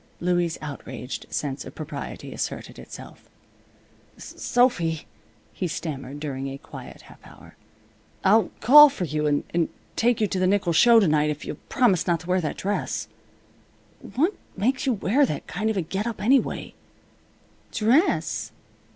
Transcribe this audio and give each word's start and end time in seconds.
Louie's 0.19 0.57
outraged 0.63 1.27
sense 1.29 1.63
of 1.63 1.75
propriety 1.75 2.33
asserted 2.33 2.79
itself. 2.79 3.29
"Sophy," 4.17 5.05
he 5.53 5.67
stammered, 5.67 6.19
during 6.19 6.47
a 6.47 6.57
quiet 6.57 7.01
half 7.03 7.19
hour, 7.23 7.55
"I'll 8.23 8.49
call 8.61 8.89
for 8.89 9.03
you 9.03 9.27
and 9.27 9.69
take 9.95 10.19
you 10.19 10.25
to 10.25 10.39
the 10.39 10.47
nickel 10.47 10.73
show 10.73 10.99
to 10.99 11.07
night 11.07 11.29
if 11.29 11.45
you'll 11.45 11.57
promise 11.69 12.07
not 12.07 12.21
to 12.21 12.27
wear 12.27 12.41
that 12.41 12.57
dress. 12.57 13.09
What 14.15 14.33
makes 14.57 14.87
you 14.87 14.93
wear 14.93 15.23
that 15.23 15.45
kind 15.45 15.69
of 15.69 15.77
a 15.77 15.83
get 15.83 16.07
up, 16.07 16.19
anyway?" 16.19 16.73
"Dress?" 17.71 18.51